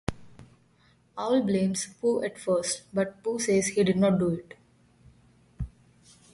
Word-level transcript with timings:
Owl 1.15 1.43
blames 1.43 1.85
Pooh 1.85 2.23
at 2.23 2.39
first 2.39 2.81
but 2.91 3.21
Pooh 3.23 3.37
says 3.37 3.67
he 3.67 3.83
did 3.83 3.97
not 3.97 4.17
do 4.17 4.29
it. 4.29 4.55